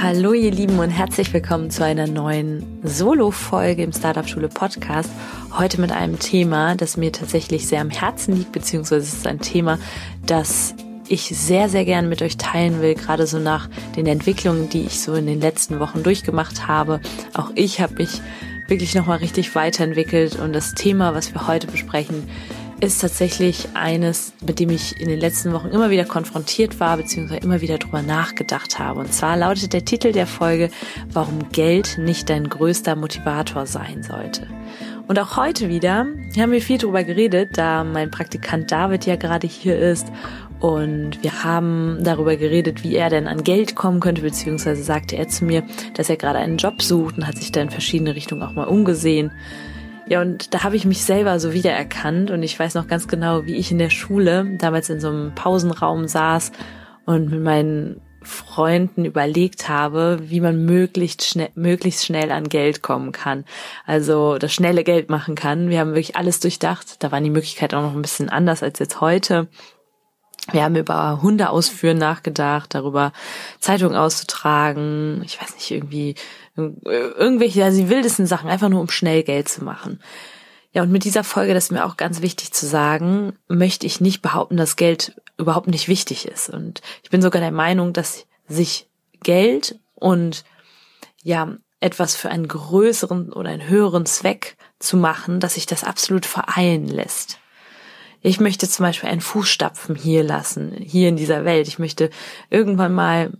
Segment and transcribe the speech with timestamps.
[0.00, 5.10] Hallo ihr Lieben und herzlich willkommen zu einer neuen Solo-Folge im Startup Schule Podcast.
[5.58, 9.40] Heute mit einem Thema, das mir tatsächlich sehr am Herzen liegt, beziehungsweise es ist ein
[9.40, 9.76] Thema,
[10.24, 10.76] das
[11.08, 15.00] ich sehr, sehr gern mit euch teilen will, gerade so nach den Entwicklungen, die ich
[15.00, 17.00] so in den letzten Wochen durchgemacht habe.
[17.34, 18.20] Auch ich habe mich
[18.68, 22.28] wirklich nochmal richtig weiterentwickelt und das Thema, was wir heute besprechen,
[22.80, 27.40] ist tatsächlich eines, mit dem ich in den letzten Wochen immer wieder konfrontiert war, beziehungsweise
[27.40, 29.00] immer wieder drüber nachgedacht habe.
[29.00, 30.70] Und zwar lautet der Titel der Folge,
[31.12, 34.46] warum Geld nicht dein größter Motivator sein sollte.
[35.08, 36.06] Und auch heute wieder
[36.38, 40.06] haben wir viel drüber geredet, da mein Praktikant David ja gerade hier ist
[40.60, 45.28] und wir haben darüber geredet, wie er denn an Geld kommen könnte, beziehungsweise sagte er
[45.28, 45.62] zu mir,
[45.94, 48.64] dass er gerade einen Job sucht und hat sich da in verschiedene Richtungen auch mal
[48.64, 49.30] umgesehen.
[50.08, 53.44] Ja, und da habe ich mich selber so wiedererkannt und ich weiß noch ganz genau,
[53.44, 56.52] wie ich in der Schule damals in so einem Pausenraum saß
[57.04, 63.12] und mit meinen Freunden überlegt habe, wie man möglichst schnell, möglichst schnell an Geld kommen
[63.12, 63.44] kann.
[63.86, 65.68] Also das schnelle Geld machen kann.
[65.68, 67.02] Wir haben wirklich alles durchdacht.
[67.02, 69.48] Da waren die Möglichkeiten auch noch ein bisschen anders als jetzt heute.
[70.50, 73.12] Wir haben über Hunde ausführen nachgedacht, darüber
[73.60, 76.14] Zeitungen auszutragen, ich weiß nicht, irgendwie
[76.56, 80.00] irgendwelche, also die wildesten Sachen, einfach nur um schnell Geld zu machen.
[80.72, 84.00] Ja, und mit dieser Folge, das ist mir auch ganz wichtig zu sagen, möchte ich
[84.00, 86.50] nicht behaupten, dass Geld überhaupt nicht wichtig ist.
[86.50, 88.88] Und ich bin sogar der Meinung, dass sich
[89.22, 90.44] Geld und
[91.22, 96.26] ja, etwas für einen größeren oder einen höheren Zweck zu machen, dass sich das absolut
[96.26, 97.38] vereinen lässt.
[98.20, 101.68] Ich möchte zum Beispiel einen Fußstapfen hier lassen, hier in dieser Welt.
[101.68, 102.10] Ich möchte
[102.50, 103.30] irgendwann mal,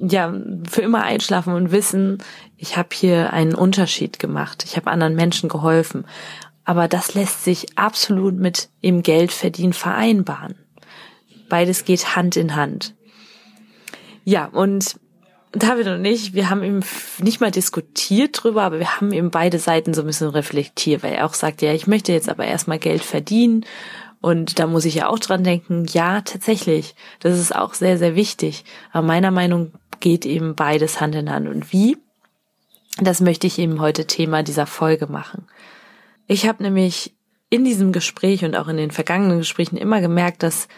[0.00, 0.34] ja,
[0.68, 2.18] für immer einschlafen und wissen,
[2.56, 4.64] ich habe hier einen Unterschied gemacht.
[4.66, 6.04] Ich habe anderen Menschen geholfen.
[6.64, 10.56] Aber das lässt sich absolut mit dem Geldverdienen vereinbaren.
[11.48, 12.94] Beides geht Hand in Hand.
[14.24, 14.96] Ja, und
[15.52, 16.80] David und ich, wir haben eben
[17.22, 21.14] nicht mal diskutiert drüber, aber wir haben eben beide Seiten so ein bisschen reflektiert, weil
[21.14, 23.64] er auch sagt, ja, ich möchte jetzt aber erstmal Geld verdienen
[24.20, 28.16] und da muss ich ja auch dran denken, ja, tatsächlich, das ist auch sehr, sehr
[28.16, 28.64] wichtig.
[28.92, 31.48] Aber meiner Meinung geht eben beides Hand in Hand.
[31.48, 31.96] Und wie?
[33.00, 35.46] Das möchte ich eben heute Thema dieser Folge machen.
[36.26, 37.14] Ich habe nämlich
[37.48, 40.68] in diesem Gespräch und auch in den vergangenen Gesprächen immer gemerkt, dass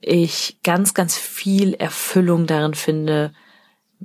[0.00, 3.32] ich ganz, ganz viel Erfüllung darin finde,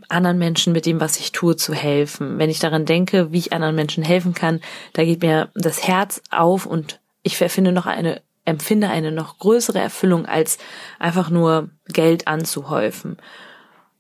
[0.08, 2.38] anderen Menschen mit dem, was ich tue, zu helfen.
[2.38, 4.62] Wenn ich daran denke, wie ich anderen Menschen helfen kann,
[4.94, 9.80] da geht mir das Herz auf und ich finde noch eine empfinde eine noch größere
[9.80, 10.58] Erfüllung, als
[11.00, 13.18] einfach nur Geld anzuhäufen.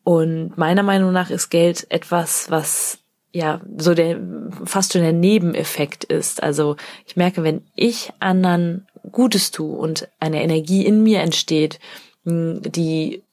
[0.03, 2.99] Und meiner Meinung nach ist Geld etwas, was
[3.31, 4.19] ja so der
[4.65, 6.43] fast schon der Nebeneffekt ist.
[6.43, 6.75] Also
[7.05, 11.79] ich merke, wenn ich anderen Gutes tue und eine Energie in mir entsteht,
[12.23, 13.23] die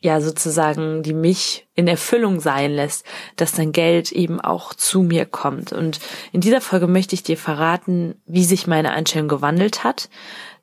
[0.00, 3.04] ja sozusagen, die mich in Erfüllung sein lässt,
[3.36, 5.72] dass dein Geld eben auch zu mir kommt.
[5.72, 5.98] Und
[6.32, 10.08] in dieser Folge möchte ich dir verraten, wie sich meine Einstellung gewandelt hat.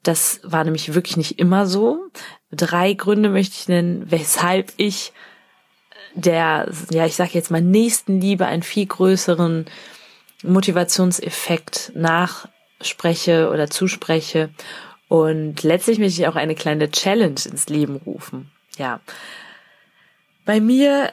[0.03, 2.05] Das war nämlich wirklich nicht immer so.
[2.51, 5.11] Drei Gründe möchte ich nennen, weshalb ich
[6.13, 9.65] der, ja, ich sage jetzt mal Nächstenliebe einen viel größeren
[10.43, 14.49] Motivationseffekt nachspreche oder zuspreche.
[15.09, 18.99] Und letztlich möchte ich auch eine kleine Challenge ins Leben rufen ja.
[20.45, 21.11] Bei mir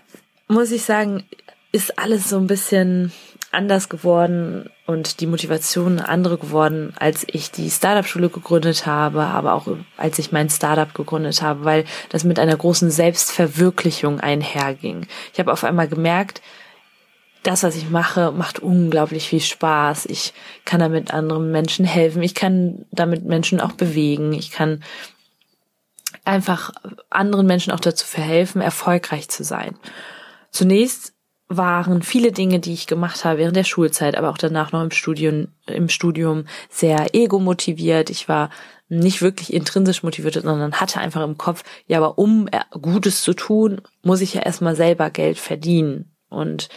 [0.49, 1.25] muss ich sagen,
[1.73, 3.13] ist alles so ein bisschen
[3.51, 9.67] anders geworden und die Motivation andere geworden, als ich die Startup-Schule gegründet habe, aber auch
[9.97, 15.07] als ich mein Startup gegründet habe, weil das mit einer großen Selbstverwirklichung einherging.
[15.33, 16.41] Ich habe auf einmal gemerkt,
[17.43, 20.07] das, was ich mache, macht unglaublich viel Spaß.
[20.07, 20.33] Ich
[20.65, 22.23] kann damit anderen Menschen helfen.
[22.23, 24.33] Ich kann damit Menschen auch bewegen.
[24.33, 24.83] Ich kann
[26.25, 26.73] einfach
[27.11, 29.77] anderen Menschen auch dazu verhelfen, erfolgreich zu sein.
[30.51, 31.15] Zunächst
[31.49, 34.91] waren viele Dinge, die ich gemacht habe während der Schulzeit, aber auch danach noch im
[34.91, 38.11] Studium, im Studium sehr ego-motiviert.
[38.11, 38.51] Ich war
[38.89, 43.81] nicht wirklich intrinsisch motiviert, sondern hatte einfach im Kopf, ja, aber um Gutes zu tun,
[44.03, 46.15] muss ich ja erstmal selber Geld verdienen.
[46.29, 46.71] Und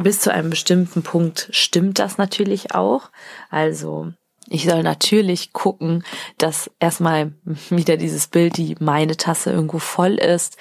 [0.00, 3.10] bis zu einem bestimmten Punkt stimmt das natürlich auch.
[3.50, 4.12] Also
[4.50, 6.04] ich soll natürlich gucken,
[6.36, 7.32] dass erstmal
[7.70, 10.56] wieder dieses Bild, die meine Tasse irgendwo voll ist,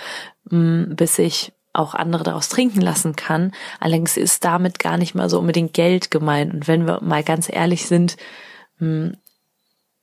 [0.49, 3.51] mm, bis ich auch andere daraus trinken lassen kann.
[3.79, 6.53] Allerdings ist damit gar nicht mal so unbedingt Geld gemeint.
[6.53, 8.17] Und wenn wir mal ganz ehrlich sind,
[8.77, 9.17] hm,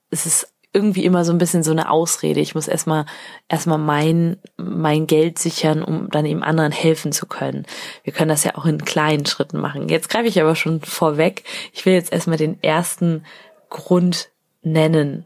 [0.09, 2.39] es ist irgendwie immer so ein bisschen so eine Ausrede.
[2.39, 3.05] Ich muss erstmal
[3.47, 7.65] erstmal mein mein Geld sichern, um dann eben anderen helfen zu können.
[8.03, 9.89] Wir können das ja auch in kleinen Schritten machen.
[9.89, 11.43] Jetzt greife ich aber schon vorweg.
[11.71, 13.23] Ich will jetzt erstmal den ersten
[13.69, 14.29] Grund
[14.61, 15.25] nennen,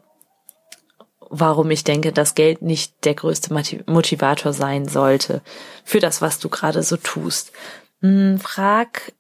[1.29, 3.53] warum ich denke, dass Geld nicht der größte
[3.87, 5.41] Motivator sein sollte
[5.83, 7.53] für das, was du gerade so tust.
[8.01, 9.13] Hm, frag,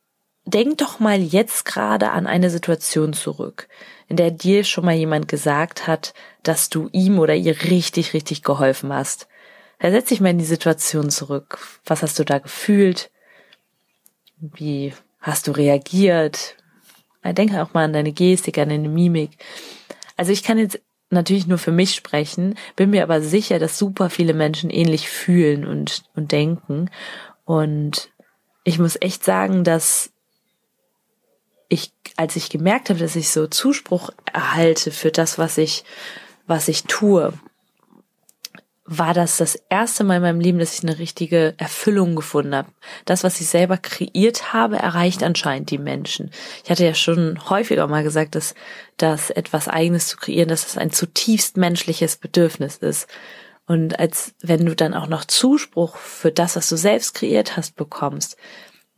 [0.45, 3.67] denk doch mal jetzt gerade an eine Situation zurück,
[4.07, 6.13] in der dir schon mal jemand gesagt hat,
[6.43, 9.27] dass du ihm oder ihr richtig, richtig geholfen hast.
[9.79, 11.59] Versetz dich mal in die Situation zurück.
[11.85, 13.09] Was hast du da gefühlt?
[14.37, 16.55] Wie hast du reagiert?
[17.23, 19.31] Denke auch mal an deine Gestik, an deine Mimik.
[20.17, 20.79] Also ich kann jetzt
[21.09, 25.65] natürlich nur für mich sprechen, bin mir aber sicher, dass super viele Menschen ähnlich fühlen
[25.65, 26.89] und, und denken.
[27.45, 28.09] Und
[28.63, 30.11] ich muss echt sagen, dass
[31.69, 35.83] ich, als ich gemerkt habe, dass ich so Zuspruch erhalte für das, was ich,
[36.47, 37.33] was ich tue,
[38.93, 42.67] war das das erste Mal in meinem Leben, dass ich eine richtige Erfüllung gefunden habe.
[43.05, 46.29] Das, was ich selber kreiert habe, erreicht anscheinend die Menschen.
[46.65, 48.53] Ich hatte ja schon häufiger mal gesagt, dass,
[48.97, 53.07] dass etwas Eigenes zu kreieren, dass es ein zutiefst menschliches Bedürfnis ist.
[53.65, 57.77] Und als wenn du dann auch noch Zuspruch für das, was du selbst kreiert hast,
[57.77, 58.35] bekommst,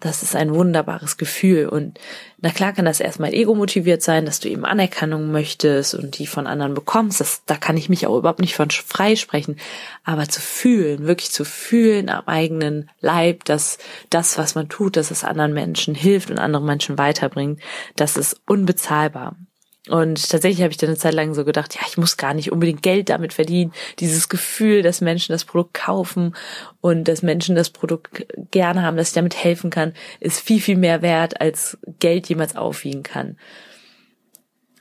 [0.04, 1.68] das ist ein wunderbares Gefühl.
[1.68, 1.98] Und
[2.42, 6.46] na klar kann das erstmal ego-motiviert sein, dass du eben Anerkennung möchtest und die von
[6.46, 7.22] anderen bekommst.
[7.22, 9.56] Das, da kann ich mich auch überhaupt nicht von freisprechen.
[10.04, 13.78] Aber zu fühlen, wirklich zu fühlen am eigenen Leib, dass
[14.10, 17.62] das, was man tut, dass es anderen Menschen hilft und andere Menschen weiterbringt,
[17.96, 19.38] das ist unbezahlbar.
[19.90, 22.54] Und tatsächlich habe ich dann eine Zeit lang so gedacht, ja, ich muss gar nicht
[22.54, 23.74] unbedingt Geld damit verdienen.
[24.00, 26.36] Dieses Gefühl, dass Menschen das Produkt kaufen
[26.80, 30.78] und dass Menschen das Produkt gerne haben, dass ich damit helfen kann, ist viel, viel
[30.78, 33.38] mehr wert, als Geld jemals aufwiegen kann.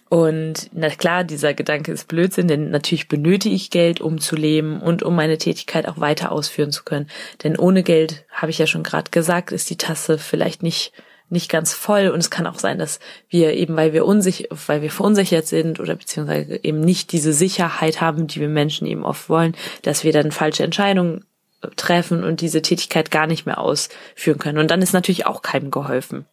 [0.08, 4.80] Und na klar, dieser Gedanke ist Blödsinn, denn natürlich benötige ich Geld, um zu leben
[4.80, 7.08] und um meine Tätigkeit auch weiter ausführen zu können.
[7.42, 10.92] Denn ohne Geld, habe ich ja schon gerade gesagt, ist die Tasse vielleicht nicht
[11.32, 14.82] nicht ganz voll und es kann auch sein, dass wir eben, weil wir unsicher, weil
[14.82, 19.28] wir verunsichert sind oder beziehungsweise eben nicht diese Sicherheit haben, die wir Menschen eben oft
[19.28, 21.24] wollen, dass wir dann falsche Entscheidungen
[21.62, 24.58] äh, treffen und diese Tätigkeit gar nicht mehr ausführen können.
[24.58, 26.26] Und dann ist natürlich auch keinem geholfen.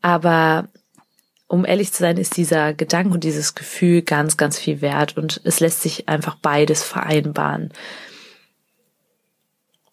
[0.00, 0.68] Aber
[1.46, 5.40] um ehrlich zu sein, ist dieser Gedanke und dieses Gefühl ganz, ganz viel wert und
[5.44, 7.70] es lässt sich einfach beides vereinbaren.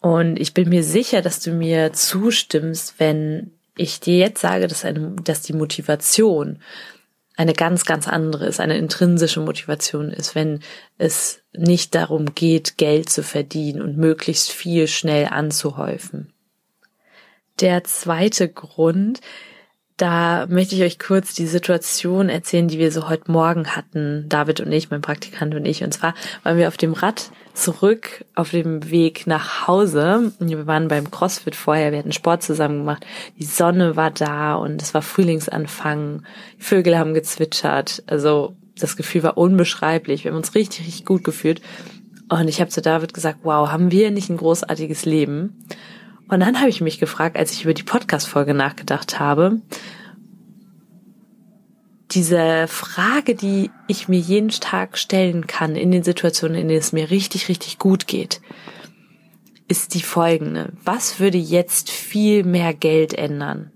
[0.02, 4.84] Und ich bin mir sicher, dass du mir zustimmst, wenn ich dir jetzt sage, dass,
[4.84, 6.58] eine, dass die Motivation
[7.36, 10.58] eine ganz, ganz andere ist, eine intrinsische Motivation ist, wenn
[10.98, 16.32] es nicht darum geht, Geld zu verdienen und möglichst viel schnell anzuhäufen.
[17.60, 19.20] Der zweite Grund,
[20.02, 24.58] da möchte ich euch kurz die Situation erzählen, die wir so heute Morgen hatten, David
[24.58, 25.84] und ich, mein Praktikant und ich.
[25.84, 30.32] Und zwar waren wir auf dem Rad zurück auf dem Weg nach Hause.
[30.40, 33.06] Wir waren beim CrossFit vorher, wir hatten Sport zusammen gemacht.
[33.38, 36.24] Die Sonne war da und es war Frühlingsanfang.
[36.58, 38.02] Die Vögel haben gezwitschert.
[38.08, 40.24] Also das Gefühl war unbeschreiblich.
[40.24, 41.62] Wir haben uns richtig, richtig gut gefühlt.
[42.28, 45.62] Und ich habe zu David gesagt, wow, haben wir nicht ein großartiges Leben?
[46.32, 49.60] Und dann habe ich mich gefragt, als ich über die Podcast-Folge nachgedacht habe,
[52.10, 56.94] diese Frage, die ich mir jeden Tag stellen kann in den Situationen, in denen es
[56.94, 58.40] mir richtig, richtig gut geht,
[59.68, 60.72] ist die folgende.
[60.82, 63.70] Was würde jetzt viel mehr Geld ändern?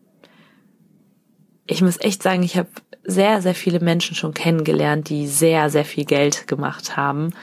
[1.66, 2.70] Ich muss echt sagen, ich habe
[3.04, 7.34] sehr, sehr viele Menschen schon kennengelernt, die sehr, sehr viel Geld gemacht haben,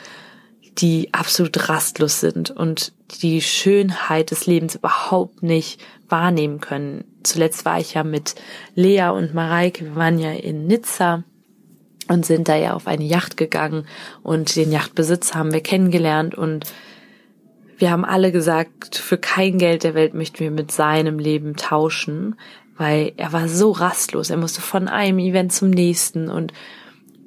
[0.77, 7.03] die absolut rastlos sind und die Schönheit des Lebens überhaupt nicht wahrnehmen können.
[7.23, 8.35] Zuletzt war ich ja mit
[8.75, 11.23] Lea und Mareike, wir waren ja in Nizza
[12.07, 13.85] und sind da ja auf eine Yacht gegangen
[14.23, 16.65] und den Yachtbesitzer haben wir kennengelernt und
[17.77, 22.35] wir haben alle gesagt, für kein Geld der Welt möchten wir mit seinem Leben tauschen,
[22.77, 24.29] weil er war so rastlos.
[24.29, 26.53] Er musste von einem Event zum nächsten und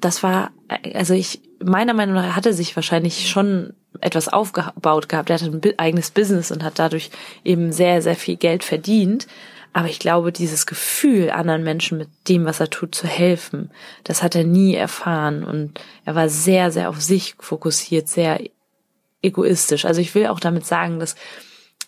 [0.01, 0.51] das war,
[0.95, 5.31] also ich, meiner Meinung nach hatte sich wahrscheinlich schon etwas aufgebaut gehabt.
[5.31, 7.11] Er hatte ein eigenes Business und hat dadurch
[7.45, 9.27] eben sehr, sehr viel Geld verdient.
[9.73, 13.71] Aber ich glaube, dieses Gefühl, anderen Menschen mit dem, was er tut, zu helfen,
[14.05, 15.45] das hat er nie erfahren.
[15.45, 18.41] Und er war sehr, sehr auf sich fokussiert, sehr
[19.23, 19.85] egoistisch.
[19.85, 21.15] Also ich will auch damit sagen, dass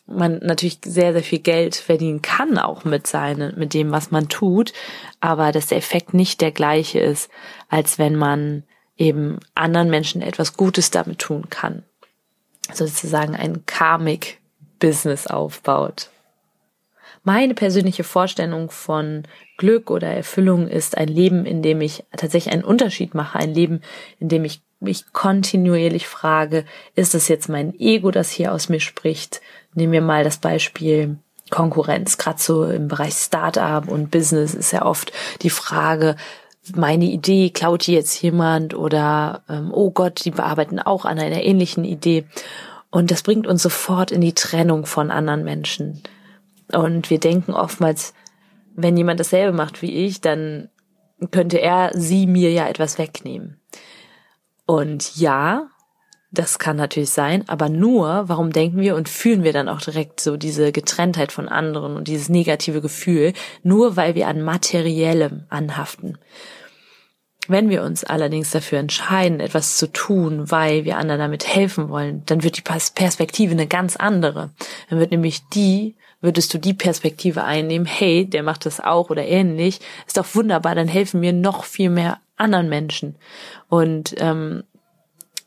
[0.06, 4.28] man natürlich sehr, sehr viel Geld verdienen kann, auch mit seinen, mit dem, was man
[4.28, 4.72] tut,
[5.20, 7.30] aber dass der Effekt nicht der gleiche ist,
[7.68, 8.64] als wenn man
[8.98, 11.84] eben anderen Menschen etwas Gutes damit tun kann
[12.72, 14.38] sozusagen ein Karmic
[14.78, 16.10] Business aufbaut.
[17.24, 19.24] Meine persönliche Vorstellung von
[19.56, 23.82] Glück oder Erfüllung ist ein Leben, in dem ich tatsächlich einen Unterschied mache, ein Leben,
[24.18, 26.64] in dem ich mich kontinuierlich frage,
[26.94, 29.40] ist es jetzt mein Ego, das hier aus mir spricht?
[29.74, 31.18] Nehmen wir mal das Beispiel
[31.50, 32.16] Konkurrenz.
[32.16, 35.12] Gerade so im Bereich Startup und Business ist ja oft
[35.42, 36.14] die Frage,
[36.76, 41.42] meine Idee klaut die jetzt jemand oder ähm, oh Gott, die bearbeiten auch an einer
[41.42, 42.24] ähnlichen Idee.
[42.90, 46.02] Und das bringt uns sofort in die Trennung von anderen Menschen.
[46.72, 48.14] Und wir denken oftmals,
[48.74, 50.68] wenn jemand dasselbe macht wie ich, dann
[51.30, 53.60] könnte er sie mir ja etwas wegnehmen.
[54.66, 55.68] Und ja,
[56.30, 60.20] das kann natürlich sein, aber nur, warum denken wir und fühlen wir dann auch direkt
[60.20, 63.32] so diese Getrenntheit von anderen und dieses negative Gefühl,
[63.62, 66.18] nur weil wir an materiellem anhaften.
[67.48, 72.22] Wenn wir uns allerdings dafür entscheiden, etwas zu tun, weil wir anderen damit helfen wollen,
[72.26, 74.50] dann wird die Perspektive eine ganz andere.
[74.90, 79.24] Dann wird nämlich die, würdest du die Perspektive einnehmen, hey, der macht das auch oder
[79.26, 83.16] ähnlich, ist doch wunderbar, dann helfen wir noch viel mehr anderen Menschen.
[83.68, 84.62] Und ähm,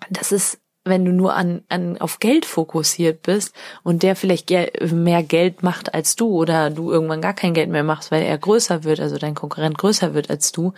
[0.10, 3.54] das ist wenn du nur an, an auf Geld fokussiert bist
[3.84, 7.84] und der vielleicht mehr Geld macht als du oder du irgendwann gar kein Geld mehr
[7.84, 10.74] machst, weil er größer wird, also dein Konkurrent größer wird als du,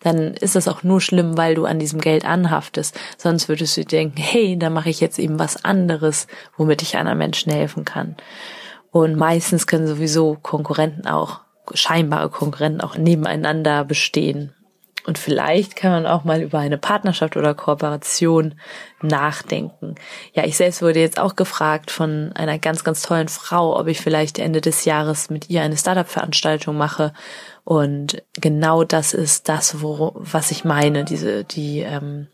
[0.00, 2.98] dann ist das auch nur schlimm, weil du an diesem Geld anhaftest.
[3.16, 6.26] Sonst würdest du denken, hey, da mache ich jetzt eben was anderes,
[6.56, 8.16] womit ich anderen Menschen helfen kann.
[8.90, 11.40] Und meistens können sowieso Konkurrenten auch,
[11.72, 14.52] scheinbare Konkurrenten auch nebeneinander bestehen.
[15.10, 18.54] Und vielleicht kann man auch mal über eine Partnerschaft oder Kooperation
[19.02, 19.96] nachdenken.
[20.34, 24.00] Ja, ich selbst wurde jetzt auch gefragt von einer ganz, ganz tollen Frau, ob ich
[24.00, 27.12] vielleicht Ende des Jahres mit ihr eine Startup-Veranstaltung mache.
[27.64, 32.28] Und genau das ist das, wo, was ich meine, diese, die, ähm,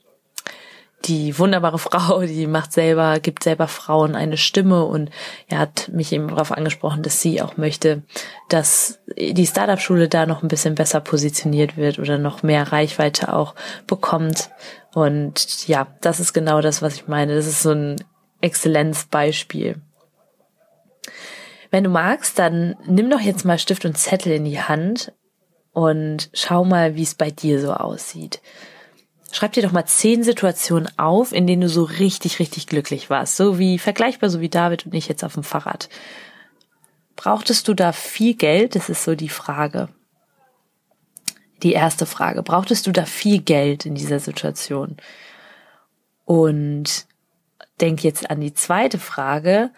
[1.06, 5.10] die wunderbare Frau, die macht selber, gibt selber Frauen eine Stimme und
[5.48, 8.02] er hat mich eben darauf angesprochen, dass sie auch möchte,
[8.48, 13.54] dass die Startup-Schule da noch ein bisschen besser positioniert wird oder noch mehr Reichweite auch
[13.86, 14.50] bekommt.
[14.94, 17.34] Und ja, das ist genau das, was ich meine.
[17.34, 17.96] Das ist so ein
[18.40, 19.80] Exzellenzbeispiel.
[21.70, 25.12] Wenn du magst, dann nimm doch jetzt mal Stift und Zettel in die Hand
[25.72, 28.40] und schau mal, wie es bei dir so aussieht.
[29.32, 33.36] Schreib dir doch mal zehn Situationen auf, in denen du so richtig, richtig glücklich warst.
[33.36, 35.88] So wie, vergleichbar so wie David und ich jetzt auf dem Fahrrad.
[37.16, 38.74] Brauchtest du da viel Geld?
[38.76, 39.88] Das ist so die Frage.
[41.62, 42.42] Die erste Frage.
[42.42, 44.96] Brauchtest du da viel Geld in dieser Situation?
[46.24, 47.06] Und
[47.80, 49.70] denk jetzt an die zweite Frage.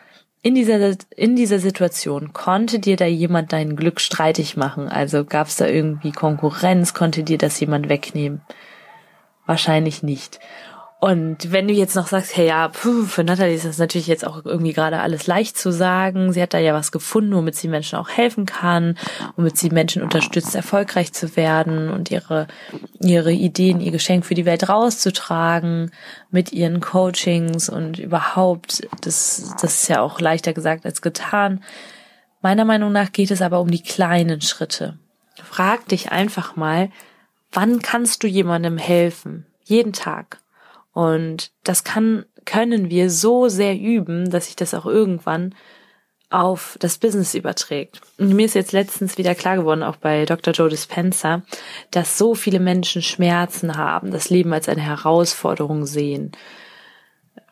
[0.43, 4.88] In dieser, in dieser Situation konnte dir da jemand dein Glück streitig machen?
[4.88, 6.95] Also gab es da irgendwie Konkurrenz?
[6.95, 8.43] Konnte dir das jemand wegnehmen?
[9.49, 10.40] Wahrscheinlich nicht.
[11.00, 14.26] Und wenn du jetzt noch sagst, hey ja, puh, für Natalie ist das natürlich jetzt
[14.26, 16.35] auch irgendwie gerade alles leicht zu sagen.
[16.35, 18.99] Sie hat da ja was gefunden, womit sie Menschen auch helfen kann,
[19.37, 22.47] womit sie Menschen unterstützt, erfolgreich zu werden und ihre,
[23.00, 25.93] ihre Ideen, ihr Geschenk für die Welt rauszutragen
[26.31, 31.64] mit ihren Coachings und überhaupt, das, das ist ja auch leichter gesagt als getan.
[32.43, 34.99] Meiner Meinung nach geht es aber um die kleinen Schritte.
[35.43, 36.90] Frag dich einfach mal,
[37.52, 39.47] wann kannst du jemandem helfen?
[39.64, 40.38] Jeden Tag.
[40.93, 45.55] Und das kann, können wir so sehr üben, dass sich das auch irgendwann
[46.31, 48.00] auf das Business überträgt.
[48.19, 50.52] Und mir ist jetzt letztens wieder klar geworden, auch bei Dr.
[50.52, 51.43] Joe Dispenza,
[51.90, 56.33] dass so viele Menschen Schmerzen haben, das Leben als eine Herausforderung sehen.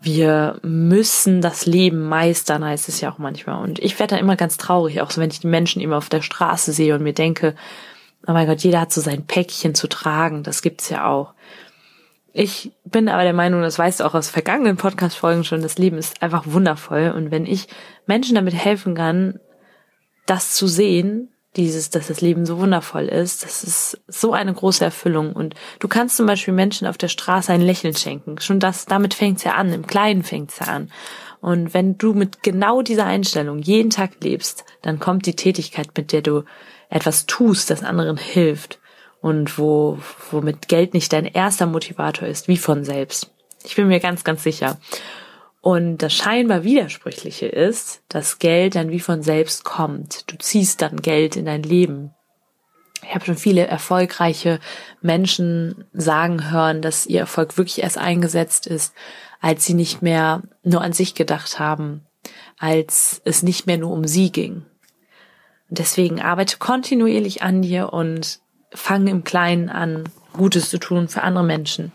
[0.01, 3.63] Wir müssen das Leben meistern, heißt es ja auch manchmal.
[3.63, 6.11] Und ich werde da immer ganz traurig, auch so wenn ich die Menschen immer auf
[6.11, 7.55] der Straße sehe und mir denke,
[8.27, 11.35] oh mein Gott, jeder hat so sein Päckchen zu tragen, das gibt's ja auch.
[12.33, 15.97] Ich bin aber der Meinung, das weißt du auch aus vergangenen Podcast-Folgen schon, das Leben
[15.97, 17.15] ist einfach wundervoll.
[17.17, 17.67] Und wenn ich
[18.07, 19.41] Menschen damit helfen kann,
[20.27, 24.85] das zu sehen, dieses, dass das Leben so wundervoll ist, das ist so eine große
[24.85, 25.33] Erfüllung.
[25.33, 28.39] Und du kannst zum Beispiel Menschen auf der Straße ein Lächeln schenken.
[28.41, 30.91] Schon das, damit fängt's ja an, im Kleinen fängt's ja an.
[31.41, 36.13] Und wenn du mit genau dieser Einstellung jeden Tag lebst, dann kommt die Tätigkeit, mit
[36.13, 36.43] der du
[36.89, 38.79] etwas tust, das anderen hilft
[39.21, 39.99] und wo,
[40.31, 43.33] womit Geld nicht dein erster Motivator ist, wie von selbst.
[43.65, 44.79] Ich bin mir ganz, ganz sicher.
[45.61, 50.31] Und das scheinbar Widersprüchliche ist, dass Geld dann wie von selbst kommt.
[50.31, 52.15] Du ziehst dann Geld in dein Leben.
[53.03, 54.61] Ich habe schon viele erfolgreiche
[55.01, 58.95] Menschen sagen hören, dass ihr Erfolg wirklich erst eingesetzt ist,
[59.41, 62.07] als sie nicht mehr nur an sich gedacht haben,
[62.59, 64.65] als es nicht mehr nur um sie ging.
[65.69, 68.41] Und deswegen arbeite kontinuierlich an dir und
[68.73, 71.93] fange im Kleinen an, Gutes zu tun für andere Menschen.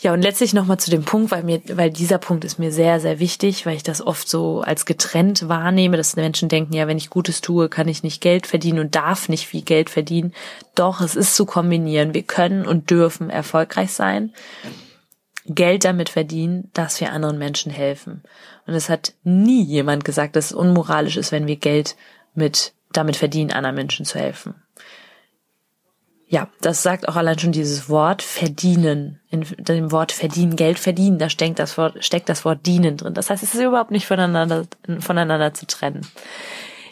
[0.00, 3.00] Ja, und letztlich nochmal zu dem Punkt, weil mir, weil dieser Punkt ist mir sehr,
[3.00, 6.98] sehr wichtig, weil ich das oft so als getrennt wahrnehme, dass Menschen denken, ja, wenn
[6.98, 10.34] ich Gutes tue, kann ich nicht Geld verdienen und darf nicht viel Geld verdienen.
[10.74, 12.12] Doch, es ist zu kombinieren.
[12.12, 14.34] Wir können und dürfen erfolgreich sein,
[15.46, 18.22] Geld damit verdienen, dass wir anderen Menschen helfen.
[18.66, 21.96] Und es hat nie jemand gesagt, dass es unmoralisch ist, wenn wir Geld
[22.36, 24.54] mit damit verdienen, anderen Menschen zu helfen
[26.28, 29.20] ja, das sagt auch allein schon dieses Wort verdienen.
[29.30, 33.14] In dem Wort verdienen, Geld verdienen, da steckt das Wort, steckt das Wort dienen drin.
[33.14, 34.66] Das heißt, es ist überhaupt nicht voneinander,
[34.98, 36.00] voneinander zu trennen.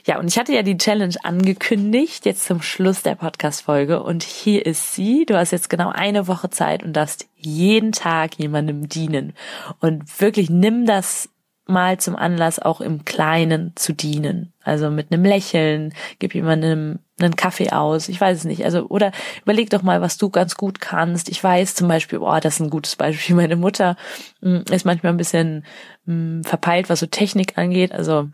[0.06, 4.02] Ja, und ich hatte ja die Challenge angekündigt, jetzt zum Schluss der Podcast-Folge.
[4.02, 5.24] Und hier ist sie.
[5.26, 9.32] Du hast jetzt genau eine Woche Zeit und darfst jeden Tag jemandem dienen.
[9.80, 11.30] Und wirklich nimm das
[11.66, 14.52] mal zum Anlass, auch im Kleinen zu dienen.
[14.62, 18.64] Also mit einem Lächeln, gib jemandem einen Kaffee aus, ich weiß es nicht.
[18.64, 21.28] Also, oder überleg doch mal, was du ganz gut kannst.
[21.28, 23.36] Ich weiß zum Beispiel, boah, das ist ein gutes Beispiel.
[23.36, 23.96] Meine Mutter
[24.42, 25.64] hm, ist manchmal ein bisschen
[26.06, 27.92] hm, verpeilt, was so Technik angeht.
[27.92, 28.28] Also,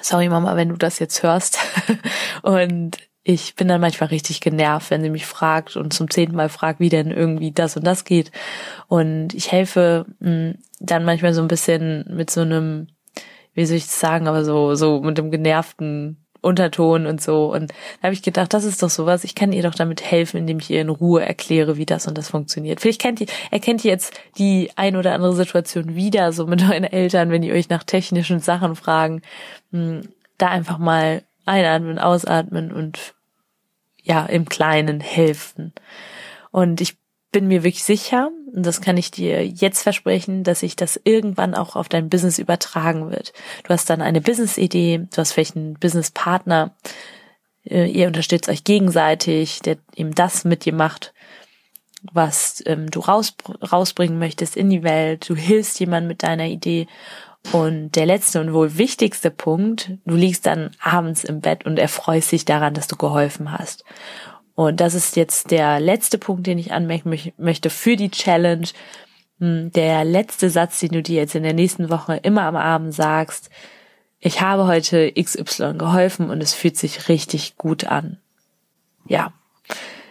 [0.00, 1.58] sorry Mama, wenn du das jetzt hörst.
[2.42, 2.96] und
[3.30, 6.80] ich bin dann manchmal richtig genervt, wenn sie mich fragt und zum zehnten Mal fragt,
[6.80, 8.32] wie denn irgendwie das und das geht.
[8.86, 12.86] Und ich helfe mh, hm, dann manchmal so ein bisschen mit so einem,
[13.52, 17.52] wie soll ich das sagen, aber so, so mit dem genervten Unterton und so.
[17.52, 19.24] Und da habe ich gedacht, das ist doch sowas.
[19.24, 22.16] Ich kann ihr doch damit helfen, indem ich ihr in Ruhe erkläre, wie das und
[22.16, 22.80] das funktioniert.
[22.80, 26.84] Vielleicht kennt ihr, erkennt ihr jetzt die ein oder andere Situation wieder, so mit euren
[26.84, 29.20] Eltern, wenn die euch nach technischen Sachen fragen.
[29.70, 30.08] Hm,
[30.38, 33.17] da einfach mal einatmen, ausatmen und
[34.08, 35.72] ja, im Kleinen helfen.
[36.50, 36.96] Und ich
[37.30, 41.54] bin mir wirklich sicher, und das kann ich dir jetzt versprechen, dass sich das irgendwann
[41.54, 43.34] auch auf dein Business übertragen wird.
[43.64, 46.74] Du hast dann eine Business-Idee, du hast vielleicht einen Business-Partner,
[47.64, 51.12] äh, ihr unterstützt euch gegenseitig, der eben das mit dir macht,
[52.10, 53.34] was ähm, du raus,
[53.70, 55.28] rausbringen möchtest in die Welt.
[55.28, 56.86] Du hilfst jemand mit deiner Idee.
[57.52, 62.32] Und der letzte und wohl wichtigste Punkt, du liegst dann abends im Bett und erfreust
[62.32, 63.84] dich daran, dass du geholfen hast.
[64.54, 68.66] Und das ist jetzt der letzte Punkt, den ich anmerken möchte für die Challenge.
[69.38, 72.92] Hm, der letzte Satz, den du dir jetzt in der nächsten Woche immer am Abend
[72.92, 73.50] sagst,
[74.20, 78.18] ich habe heute XY geholfen und es fühlt sich richtig gut an.
[79.06, 79.32] Ja.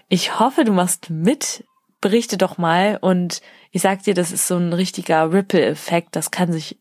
[0.08, 1.66] Ich hoffe, du machst mit.
[2.00, 6.16] Berichte doch mal und ich sag dir, das ist so ein richtiger Ripple-Effekt.
[6.16, 6.78] Das kann sich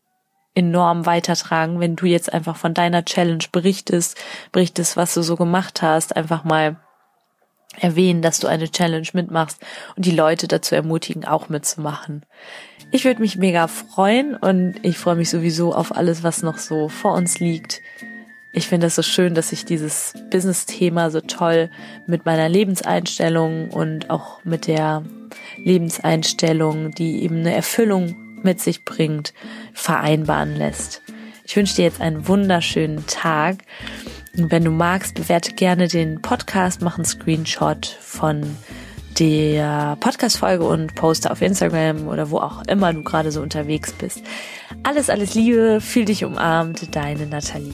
[0.57, 4.17] enorm weitertragen, wenn du jetzt einfach von deiner Challenge berichtest,
[4.51, 6.77] berichtest, was du so gemacht hast, einfach mal
[7.79, 9.61] erwähnen, dass du eine Challenge mitmachst
[9.95, 12.25] und die Leute dazu ermutigen, auch mitzumachen.
[12.91, 16.89] Ich würde mich mega freuen und ich freue mich sowieso auf alles, was noch so
[16.89, 17.81] vor uns liegt.
[18.51, 21.69] Ich finde es so schön, dass ich dieses Business-Thema so toll
[22.07, 25.03] mit meiner Lebenseinstellung und auch mit der
[25.57, 29.33] Lebenseinstellung, die eben eine Erfüllung mit sich bringt,
[29.73, 31.01] vereinbaren lässt.
[31.45, 33.57] Ich wünsche dir jetzt einen wunderschönen Tag
[34.39, 38.55] wenn du magst, bewerte gerne den Podcast, mach einen Screenshot von
[39.17, 44.21] der Podcast-Folge und poste auf Instagram oder wo auch immer du gerade so unterwegs bist.
[44.83, 47.73] Alles, alles Liebe, fühl dich umarmt, deine Nathalie.